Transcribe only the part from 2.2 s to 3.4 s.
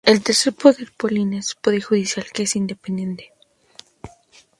que es independiente.